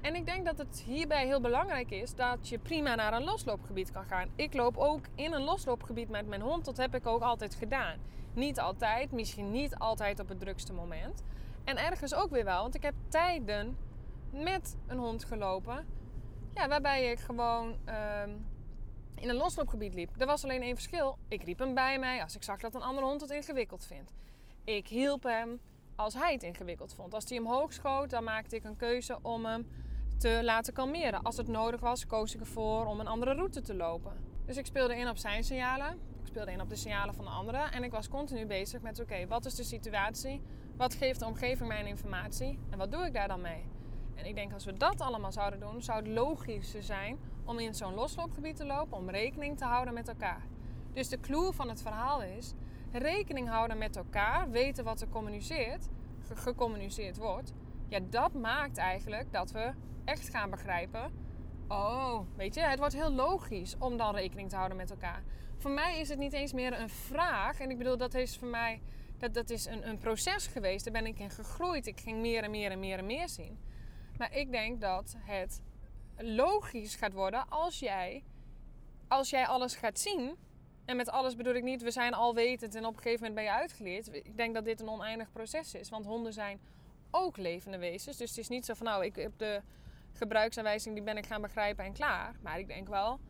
[0.00, 3.90] En ik denk dat het hierbij heel belangrijk is dat je prima naar een losloopgebied
[3.90, 4.28] kan gaan.
[4.36, 6.64] Ik loop ook in een losloopgebied met mijn hond.
[6.64, 7.98] Dat heb ik ook altijd gedaan.
[8.34, 11.22] Niet altijd, misschien niet altijd op het drukste moment.
[11.64, 13.76] En ergens ook weer wel, want ik heb tijden
[14.30, 15.86] met een hond gelopen.
[16.54, 18.30] Ja, waarbij ik gewoon ehm,
[19.14, 20.20] in een losloopgebied liep.
[20.20, 21.18] Er was alleen één verschil.
[21.28, 24.12] Ik riep hem bij mij als ik zag dat een andere hond het ingewikkeld vindt.
[24.64, 25.60] Ik hielp hem
[25.96, 27.14] als hij het ingewikkeld vond.
[27.14, 29.66] Als hij hem hoog schoot, dan maakte ik een keuze om hem
[30.18, 31.22] te laten kalmeren.
[31.22, 34.12] Als het nodig was, koos ik ervoor om een andere route te lopen.
[34.46, 35.92] Dus ik speelde in op zijn signalen.
[36.20, 37.72] Ik speelde in op de signalen van de anderen.
[37.72, 40.42] En ik was continu bezig met: oké, wat is de situatie?
[40.76, 42.58] Wat geeft de omgeving mij informatie?
[42.70, 43.64] En wat doe ik daar dan mee?
[44.14, 47.74] En ik denk als we dat allemaal zouden doen, zou het logischer zijn om in
[47.74, 50.42] zo'n losloopgebied te lopen, om rekening te houden met elkaar.
[50.92, 52.54] Dus de clue van het verhaal is
[52.92, 55.88] rekening houden met elkaar, weten wat er communiceert,
[56.34, 57.52] gecommuniceerd wordt.
[57.88, 59.72] Ja, dat maakt eigenlijk dat we
[60.04, 61.12] echt gaan begrijpen.
[61.68, 65.22] Oh, weet je, het wordt heel logisch om dan rekening te houden met elkaar.
[65.56, 67.60] Voor mij is het niet eens meer een vraag.
[67.60, 68.82] En ik bedoel, dat is voor mij
[69.18, 70.84] dat, dat is een, een proces geweest.
[70.84, 71.86] Daar ben ik in gegroeid.
[71.86, 73.58] Ik ging meer en meer en meer en meer zien.
[74.18, 75.62] Maar ik denk dat het
[76.16, 78.24] logisch gaat worden als jij,
[79.08, 80.36] als jij alles gaat zien.
[80.84, 83.44] En met alles bedoel ik niet, we zijn alwetend en op een gegeven moment ben
[83.44, 84.14] je uitgeleerd.
[84.14, 85.88] Ik denk dat dit een oneindig proces is.
[85.88, 86.60] Want honden zijn
[87.10, 88.16] ook levende wezens.
[88.16, 89.62] Dus het is niet zo van, nou, ik heb de
[90.12, 92.34] gebruiksaanwijzing, die ben ik gaan begrijpen en klaar.
[92.42, 93.20] Maar ik denk wel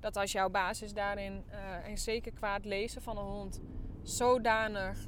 [0.00, 3.60] dat als jouw basis daarin, uh, en zeker kwaad lezen van een hond,
[4.02, 4.98] zodanig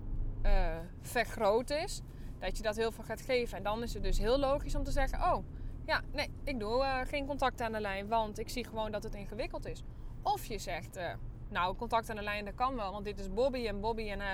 [0.43, 2.01] uh, vergroot is,
[2.39, 3.57] dat je dat heel veel gaat geven.
[3.57, 5.45] En dan is het dus heel logisch om te zeggen: Oh,
[5.87, 9.03] ja, nee, ik doe uh, geen contact aan de lijn, want ik zie gewoon dat
[9.03, 9.83] het ingewikkeld is.
[10.23, 11.13] Of je zegt: uh,
[11.49, 14.19] Nou, contact aan de lijn, dat kan wel, want dit is Bobby en Bobby en
[14.19, 14.27] uh,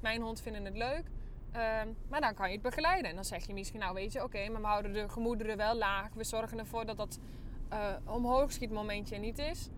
[0.00, 1.02] mijn hond vinden het leuk.
[1.52, 3.10] Ehm, maar dan kan je het begeleiden.
[3.10, 5.74] En dan zeg je misschien: Nou, weet je, oké, maar we houden de gemoederen wel
[5.74, 6.12] laag.
[6.14, 7.18] We zorgen ervoor dat dat
[8.04, 9.68] omhoog schiet momentje niet is.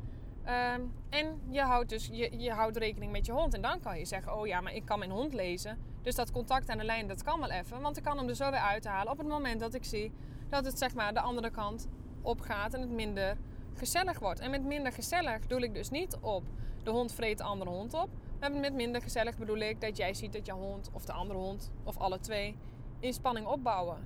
[0.46, 3.54] Um, en je houdt dus je, je houdt rekening met je hond.
[3.54, 5.78] En dan kan je zeggen: Oh ja, maar ik kan mijn hond lezen.
[6.02, 7.80] Dus dat contact aan de lijn, dat kan wel even.
[7.80, 10.12] Want ik kan hem er zo weer uithalen op het moment dat ik zie
[10.50, 11.88] dat het zeg maar de andere kant
[12.22, 13.36] opgaat en het minder
[13.74, 14.40] gezellig wordt.
[14.40, 16.44] En met minder gezellig bedoel ik dus niet op
[16.82, 18.08] de hond vreet de andere hond op.
[18.40, 21.38] Maar met minder gezellig bedoel ik dat jij ziet dat je hond of de andere
[21.38, 22.56] hond of alle twee
[23.00, 23.96] in spanning opbouwen.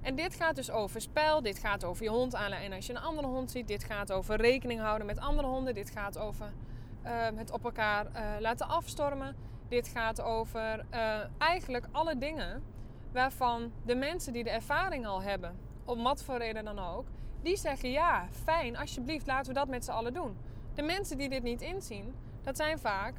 [0.00, 3.00] En dit gaat dus over spel, dit gaat over je hond aanleiden als je een
[3.00, 3.68] andere hond ziet.
[3.68, 5.74] Dit gaat over rekening houden met andere honden.
[5.74, 6.52] Dit gaat over
[7.04, 9.36] uh, het op elkaar uh, laten afstormen.
[9.68, 12.62] Dit gaat over uh, eigenlijk alle dingen
[13.12, 17.06] waarvan de mensen die de ervaring al hebben, om wat voor reden dan ook,
[17.42, 20.36] die zeggen ja, fijn, alsjeblieft, laten we dat met z'n allen doen.
[20.74, 23.14] De mensen die dit niet inzien, dat zijn vaak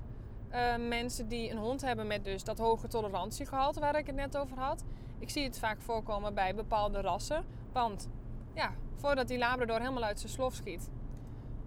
[0.51, 4.37] uh, mensen die een hond hebben met dus dat hoge tolerantiegehalte waar ik het net
[4.37, 4.83] over had.
[5.19, 7.45] Ik zie het vaak voorkomen bij bepaalde rassen.
[7.71, 8.07] Want
[8.53, 10.89] ja, voordat die Labrador helemaal uit zijn slof schiet,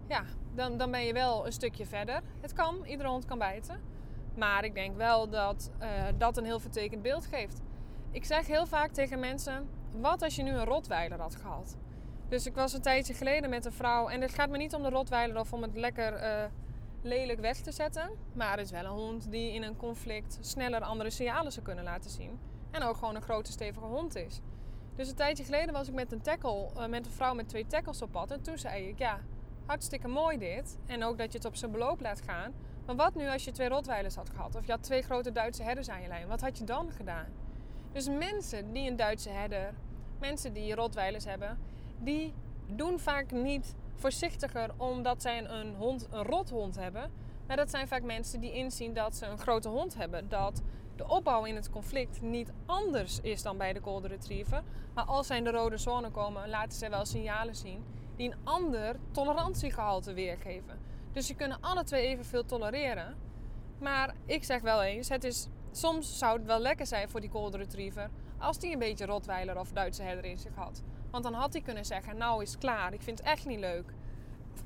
[0.08, 2.22] ja, dan, dan ben je wel een stukje verder.
[2.40, 3.80] Het kan, iedere hond kan bijten.
[4.36, 5.88] Maar ik denk wel dat uh,
[6.18, 7.60] dat een heel vertekend beeld geeft.
[8.10, 9.68] Ik zeg heel vaak tegen mensen:
[10.00, 11.76] wat als je nu een rotweiler had gehad?
[12.28, 14.08] Dus ik was een tijdje geleden met een vrouw.
[14.08, 16.44] En het gaat me niet om de rotweiler of om het lekker uh,
[17.02, 18.10] lelijk weg te zetten.
[18.32, 21.84] Maar het is wel een hond die in een conflict sneller andere signalen zou kunnen
[21.84, 22.38] laten zien.
[22.70, 24.40] En ook gewoon een grote stevige hond is.
[24.96, 27.66] Dus een tijdje geleden was ik met een tackle, uh, met een vrouw met twee
[27.66, 28.30] tackles op pad.
[28.30, 29.20] En toen zei ik, ja,
[29.66, 30.78] hartstikke mooi dit.
[30.86, 32.52] En ook dat je het op zijn beloop laat gaan.
[32.86, 34.54] Maar wat nu als je twee rotweilers had gehad?
[34.54, 36.28] Of je had twee grote Duitse herders aan je lijn.
[36.28, 37.26] Wat had je dan gedaan?
[37.92, 39.74] Dus mensen die een Duitse herder,
[40.20, 41.58] mensen die rotweilers hebben,
[41.98, 42.34] die
[42.66, 47.10] doen vaak niet voorzichtiger omdat zij een, hond, een rothond hebben.
[47.46, 50.28] Maar dat zijn vaak mensen die inzien dat ze een grote hond hebben.
[50.28, 50.62] Dat
[50.96, 54.62] de opbouw in het conflict niet anders is dan bij de Golden Retriever.
[54.94, 57.84] Maar als zij in de rode zone komen, laten zij wel signalen zien
[58.16, 60.78] die een ander tolerantiegehalte weergeven.
[61.12, 63.16] Dus je kunnen alle twee evenveel tolereren.
[63.78, 67.30] Maar ik zeg wel eens, het is, soms zou het wel lekker zijn voor die
[67.30, 70.82] Golden Retriever als die een beetje Rotweiler of Duitse herder in zich had.
[71.10, 73.92] Want dan had hij kunnen zeggen, nou is klaar, ik vind het echt niet leuk.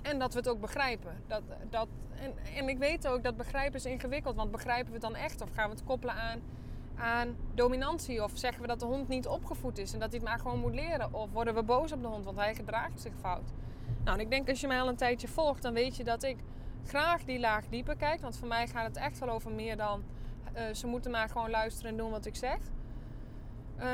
[0.03, 1.23] En dat we het ook begrijpen.
[1.27, 1.89] Dat, dat,
[2.21, 4.37] en, en ik weet ook dat begrijpen is ingewikkeld.
[4.37, 5.41] Want begrijpen we het dan echt?
[5.41, 6.41] Of gaan we het koppelen aan
[6.99, 8.23] aan dominantie?
[8.23, 10.59] Of zeggen we dat de hond niet opgevoed is en dat hij het maar gewoon
[10.59, 11.15] moet leren?
[11.15, 13.53] Of worden we boos op de hond, want hij gedraagt zich fout?
[14.05, 16.23] Nou, en ik denk als je mij al een tijdje volgt, dan weet je dat
[16.23, 16.37] ik
[16.85, 18.21] graag die laag dieper kijk.
[18.21, 20.05] Want voor mij gaat het echt wel over meer dan
[20.57, 22.59] uh, ze moeten maar gewoon luisteren en doen wat ik zeg.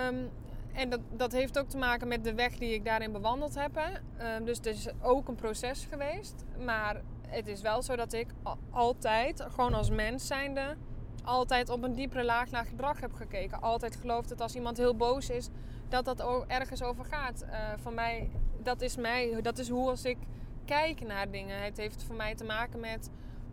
[0.08, 0.30] Um,
[0.72, 3.76] en dat, dat heeft ook te maken met de weg die ik daarin bewandeld heb.
[3.76, 6.44] Um, dus het is ook een proces geweest.
[6.64, 8.28] Maar het is wel zo dat ik
[8.70, 10.76] altijd, gewoon als mens zijnde,
[11.24, 13.60] altijd op een diepere laag naar gedrag heb gekeken.
[13.60, 15.48] Altijd geloofd dat als iemand heel boos is,
[15.88, 17.44] dat dat ook ergens over gaat.
[17.44, 18.30] Uh, voor mij,
[18.62, 20.18] dat is mij, dat is hoe als ik
[20.64, 21.62] kijk naar dingen.
[21.62, 23.10] Het heeft voor mij te maken met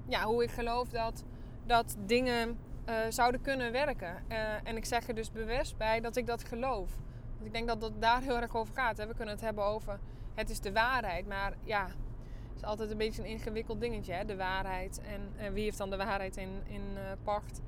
[0.07, 1.23] ja, hoe ik geloof dat,
[1.65, 2.57] dat dingen
[2.89, 4.23] uh, zouden kunnen werken.
[4.29, 6.89] Uh, en ik zeg er dus bewust bij dat ik dat geloof.
[7.33, 8.97] Want ik denk dat het daar heel erg over gaat.
[8.97, 9.99] We kunnen het hebben over
[10.39, 11.27] het is de waarheid.
[11.27, 14.25] Maar ja, het is altijd een beetje een ingewikkeld dingetje, hè?
[14.25, 15.01] de waarheid.
[15.37, 17.61] En, wie heeft dan de waarheid in, in uh, pacht?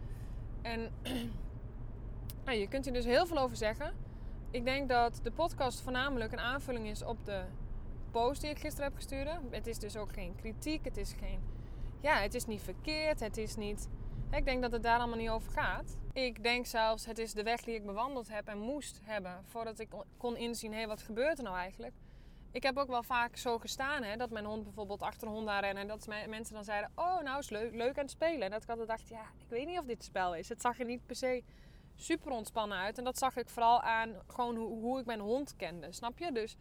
[0.61, 0.91] En
[2.45, 3.93] nou, je kunt hier dus heel veel over zeggen.
[4.51, 7.41] Ik denk dat de podcast voornamelijk een aanvulling is op de
[8.11, 9.29] post die ik gisteren heb gestuurd.
[9.49, 10.85] Het is dus ook geen kritiek.
[10.85, 11.39] Het is geen.
[11.99, 13.19] Ja, het is niet verkeerd.
[13.19, 13.89] Het is niet.
[14.29, 15.97] Ik denk dat het daar allemaal niet over gaat.
[16.13, 19.79] Ik denk zelfs, het is de weg die ik bewandeld heb en moest hebben voordat
[19.79, 21.93] ik kon inzien, hé, wat gebeurt er nou eigenlijk?
[22.51, 25.47] Ik heb ook wel vaak zo gestaan, hè, dat mijn hond bijvoorbeeld achter een hond
[25.47, 28.41] aan rennen en dat mensen dan zeiden, oh, nou is leuk, leuk aan het spelen.
[28.41, 30.49] En dat ik altijd dacht, ja, ik weet niet of dit spel is.
[30.49, 31.43] Het zag er niet per se
[31.95, 32.97] super ontspannen uit.
[32.97, 36.31] En dat zag ik vooral aan gewoon hoe, hoe ik mijn hond kende, snap je?
[36.31, 36.57] Dus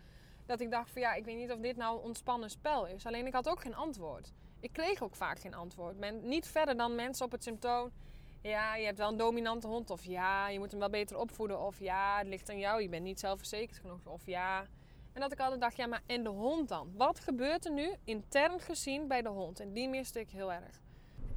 [0.46, 3.06] dat ik dacht van ja, ik weet niet of dit nou een ontspannen spel is.
[3.06, 4.32] Alleen ik had ook geen antwoord.
[4.60, 5.98] Ik kreeg ook vaak geen antwoord.
[5.98, 7.90] Men, niet verder dan mensen op het symptoom.
[8.42, 9.90] Ja, je hebt wel een dominante hond.
[9.90, 11.60] Of ja, je moet hem wel beter opvoeden.
[11.60, 12.82] Of ja, het ligt aan jou.
[12.82, 14.06] Je bent niet zelfverzekerd genoeg.
[14.06, 14.66] Of ja.
[15.12, 16.92] En dat ik altijd dacht, ja, maar en de hond dan?
[16.96, 19.60] Wat gebeurt er nu intern gezien bij de hond?
[19.60, 20.80] En die miste ik heel erg.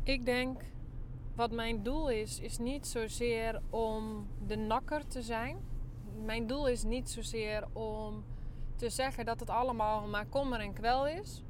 [0.03, 0.61] Ik denk,
[1.35, 5.57] wat mijn doel is, is niet zozeer om de nakker te zijn.
[6.23, 8.25] Mijn doel is niet zozeer om
[8.75, 11.43] te zeggen dat het allemaal maar kommer en kwel is.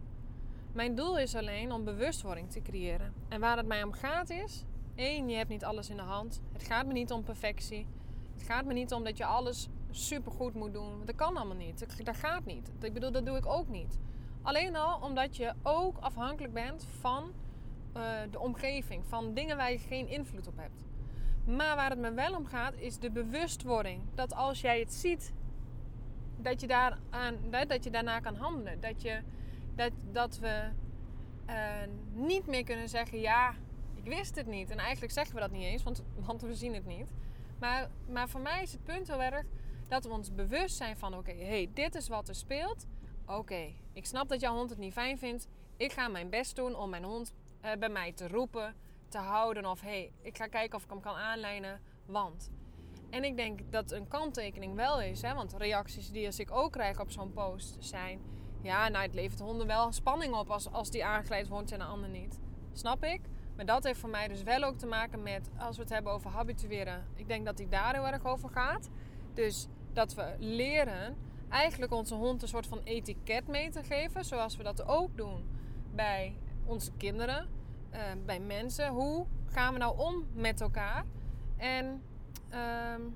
[0.73, 3.13] Mijn doel is alleen om bewustwording te creëren.
[3.29, 4.63] En waar het mij om gaat is:
[4.95, 6.41] één, je hebt niet alles in de hand.
[6.53, 7.87] Het gaat me niet om perfectie.
[8.33, 11.05] Het gaat me niet om dat je alles supergoed moet doen.
[11.05, 12.05] Dat kan allemaal niet.
[12.05, 12.71] Dat gaat niet.
[12.81, 13.99] Ik bedoel, dat doe ik ook niet.
[14.41, 17.31] Alleen al omdat je ook afhankelijk bent van
[17.97, 20.85] uh, de omgeving, van dingen waar je geen invloed op hebt.
[21.45, 24.01] Maar waar het me wel om gaat, is de bewustwording.
[24.15, 25.33] Dat als jij het ziet,
[26.37, 26.95] dat je,
[27.67, 28.79] dat je daarna kan handelen.
[28.79, 29.21] Dat, je,
[29.75, 30.69] dat, dat we
[31.49, 31.55] uh,
[32.13, 33.55] niet meer kunnen zeggen: ja,
[33.93, 34.69] ik wist het niet.
[34.69, 37.11] En eigenlijk zeggen we dat niet eens, want, want we zien het niet.
[37.59, 39.45] Maar, maar voor mij is het punt heel erg
[39.87, 42.85] dat we ons bewust zijn van: oké, okay, hey, dit is wat er speelt.
[43.25, 45.47] Oké, ik snap dat jouw hond het niet fijn vindt.
[45.77, 47.33] Ik ga mijn best doen om mijn hond
[47.65, 48.75] uh, bij mij te roepen,
[49.07, 49.65] te houden.
[49.65, 51.81] Of hey, ik ga kijken of ik hem kan aanlijnen.
[52.05, 52.51] Want
[53.09, 56.71] en ik denk dat een kanttekening wel is, hè, want reacties die als ik ook
[56.71, 58.21] krijg op zo'n post zijn:
[58.63, 61.85] ja, nou, het levert honden wel spanning op als, als die aangeleid wordt en de
[61.85, 62.39] ander niet.
[62.73, 63.21] Snap ik?
[63.55, 66.11] Maar dat heeft voor mij dus wel ook te maken met, als we het hebben
[66.13, 68.89] over habitueren, ik denk dat die daar heel erg over gaat.
[69.33, 71.17] Dus dat we leren
[71.49, 75.49] eigenlijk onze hond een soort van etiket mee te geven, zoals we dat ook doen
[75.91, 77.49] bij onze kinderen,
[77.93, 78.89] uh, bij mensen.
[78.89, 81.05] Hoe gaan we nou om met elkaar?
[81.57, 81.85] En
[82.95, 83.15] um,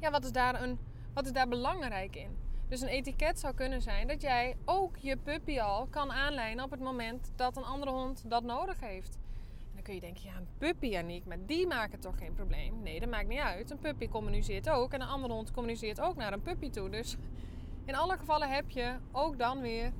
[0.00, 0.78] ja, wat, is daar een,
[1.12, 2.43] wat is daar belangrijk in?
[2.74, 6.70] Dus een etiket zou kunnen zijn dat jij ook je puppy al kan aanlijnen op
[6.70, 9.14] het moment dat een andere hond dat nodig heeft.
[9.58, 12.82] En dan kun je denken, ja, een puppy, Janiek, maar die maken toch geen probleem?
[12.82, 13.70] Nee, dat maakt niet uit.
[13.70, 16.90] Een puppy communiceert ook en een andere hond communiceert ook naar een puppy toe.
[16.90, 17.16] Dus
[17.84, 19.92] in alle gevallen heb je ook dan weer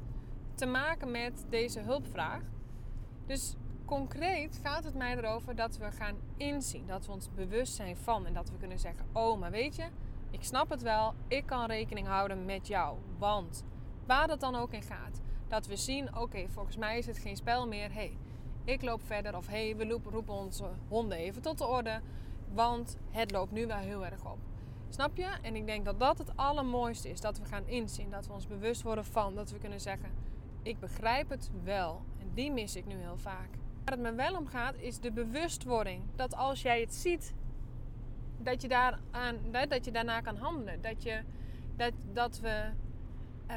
[0.55, 2.43] te maken met deze hulpvraag.
[3.27, 6.87] Dus concreet gaat het mij erover dat we gaan inzien.
[6.87, 8.27] Dat we ons bewust zijn van.
[8.27, 9.85] En dat we kunnen zeggen: Oh, maar weet je,
[10.35, 11.15] ik snap het wel.
[11.29, 12.99] Ik kan rekening houden met jou.
[13.19, 13.65] Want
[14.07, 15.21] waar dat dan ook in gaat.
[15.49, 17.93] Dat we zien: Oké, volgens mij is het geen spel meer.
[17.93, 18.17] hey,
[18.65, 19.37] ik loop verder.
[19.37, 22.01] Of hey, we roepen onze honden even tot de orde.
[22.53, 24.39] Want het loopt nu wel heel erg op.
[24.89, 25.29] Snap je?
[25.43, 27.21] En ik denk dat dat het allermooiste is.
[27.21, 28.11] Dat we gaan inzien.
[28.11, 29.35] Dat we ons bewust worden van.
[29.35, 30.11] Dat we kunnen zeggen:
[30.63, 32.03] Ik begrijp het wel.
[32.21, 33.49] En die mis ik nu heel vaak.
[33.85, 36.03] Waar het me wel om gaat, is de bewustwording.
[36.17, 37.35] Dat als jij het ziet,
[38.45, 38.69] dat je,
[39.69, 40.81] dat je daarna kan handelen.
[40.81, 41.21] Dat, je,
[41.77, 42.71] dat, dat we
[43.51, 43.57] uh,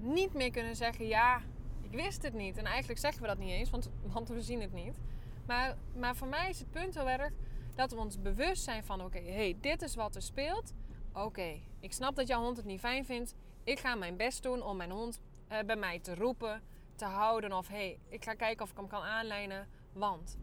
[0.00, 1.40] niet meer kunnen zeggen, ja,
[1.80, 2.56] ik wist het niet.
[2.56, 4.98] En eigenlijk zeggen we dat niet eens, want, want we zien het niet.
[5.46, 7.32] Maar, maar voor mij is het punt heel erg
[7.74, 10.72] dat we ons bewust zijn van, oké, okay, hey, dit is wat er speelt.
[11.12, 13.34] Oké, ik snap dat jouw hond het niet fijn vindt.
[13.64, 15.20] Ik ga mijn best doen om mijn hond
[15.52, 16.62] uh, bij mij te roepen
[16.94, 17.52] te houden.
[17.52, 19.68] Of hey, ik ga kijken of ik hem kan aanlijnen.
[19.92, 20.38] Want.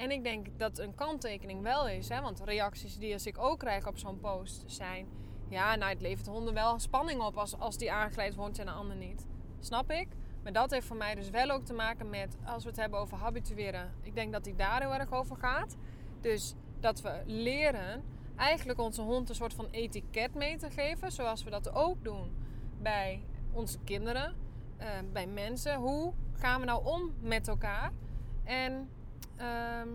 [0.00, 3.58] En ik denk dat een kanttekening wel is, hè, want reacties die als ik ook
[3.58, 5.06] krijg op zo'n post zijn...
[5.48, 8.72] Ja, nou, het levert honden wel spanning op als, als die aangeleid wordt en de
[8.72, 9.26] ander niet.
[9.58, 10.08] Snap ik?
[10.42, 12.98] Maar dat heeft voor mij dus wel ook te maken met, als we het hebben
[13.00, 15.76] over habitueren, ik denk dat die daar heel erg over gaat.
[16.20, 18.04] Dus dat we leren
[18.36, 22.36] eigenlijk onze hond een soort van etiket mee te geven, zoals we dat ook doen
[22.78, 24.36] bij onze kinderen,
[24.78, 25.76] uh, bij mensen.
[25.76, 27.92] Hoe gaan we nou om met elkaar?
[28.44, 28.88] En
[29.40, 29.92] uh,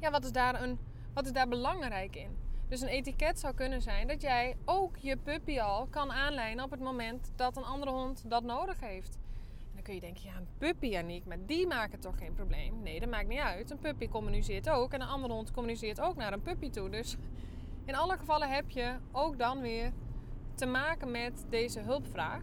[0.00, 0.78] ja, wat is, daar een,
[1.14, 2.36] wat is daar belangrijk in?
[2.68, 6.70] Dus een etiket zou kunnen zijn dat jij ook je puppy al kan aanlijnen op
[6.70, 9.18] het moment dat een andere hond dat nodig heeft
[9.84, 12.82] kun je denken, ja, een puppy, Janiek, maar die maken toch geen probleem?
[12.82, 13.70] Nee, dat maakt niet uit.
[13.70, 16.90] Een puppy communiceert ook en een andere hond communiceert ook naar een puppy toe.
[16.90, 17.16] Dus
[17.84, 19.92] in alle gevallen heb je ook dan weer
[20.54, 22.42] te maken met deze hulpvraag.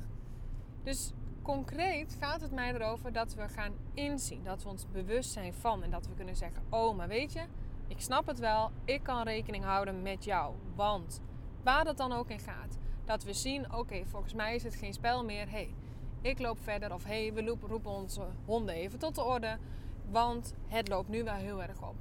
[0.84, 1.12] Dus
[1.42, 5.84] concreet gaat het mij erover dat we gaan inzien, dat we ons bewust zijn van
[5.84, 7.44] en dat we kunnen zeggen: Oh, maar weet je,
[7.88, 10.56] ik snap het wel, ik kan rekening houden met jou.
[10.76, 11.22] Want
[11.64, 14.94] waar dat dan ook in gaat, dat we zien: Oké, volgens mij is het geen
[14.94, 15.50] spel meer.
[15.50, 15.74] Hey,
[16.22, 16.94] ik loop verder.
[16.94, 19.58] Of hey, we roepen onze honden even tot de orde.
[20.10, 21.96] Want het loopt nu wel heel erg op.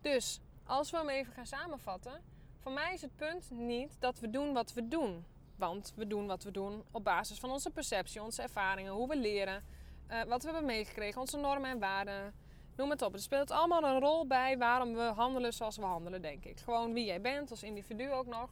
[0.00, 2.20] Dus als we hem even gaan samenvatten.
[2.64, 5.24] Voor mij is het punt niet dat we doen wat we doen.
[5.56, 9.16] Want we doen wat we doen op basis van onze perceptie, onze ervaringen, hoe we
[9.16, 9.64] leren,
[10.10, 12.34] uh, wat we hebben meegekregen, onze normen en waarden.
[12.76, 13.12] Noem het op.
[13.12, 16.60] Het speelt allemaal een rol bij waarom we handelen zoals we handelen, denk ik.
[16.60, 18.50] Gewoon wie jij bent als individu ook nog.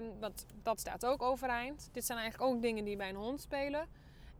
[0.00, 1.88] Um, want dat staat ook overeind.
[1.92, 3.88] Dit zijn eigenlijk ook dingen die bij een hond spelen.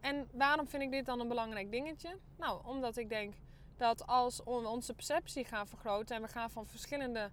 [0.00, 2.18] En waarom vind ik dit dan een belangrijk dingetje?
[2.36, 3.34] Nou, omdat ik denk
[3.76, 7.30] dat als we onze perceptie gaan vergroten en we gaan van verschillende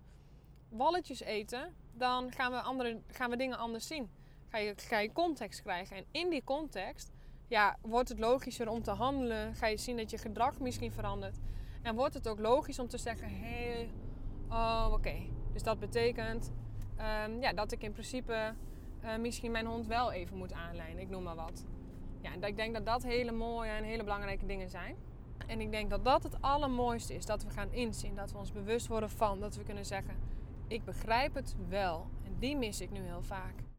[0.69, 4.09] walletjes eten, dan gaan we, andere, gaan we dingen anders zien.
[4.51, 5.97] Ga je, context krijgen.
[5.97, 7.11] En in die context
[7.47, 9.55] ja, wordt het logischer om te handelen.
[9.55, 11.39] Ga je zien dat je gedrag misschien verandert.
[11.81, 13.89] En wordt het ook logisch om te zeggen: hé, hey,
[14.49, 15.15] oh oké.
[15.53, 16.51] Dus dat betekent
[17.25, 18.53] um, ja, dat ik in principe
[19.03, 21.01] uh, misschien mijn hond wel even moet aanlijnen.
[21.01, 21.65] Ik noem maar wat.
[22.21, 24.95] Ja, en ik denk dat dat hele mooie en hele belangrijke dingen zijn.
[25.47, 27.25] En ik denk dat dat het allermooiste is.
[27.25, 28.15] Dat we gaan inzien.
[28.15, 29.39] Dat we ons bewust worden van.
[29.39, 30.15] Dat we kunnen zeggen,
[30.67, 32.07] ik begrijp het wel.
[32.25, 33.70] En die mis ik nu heel vaak.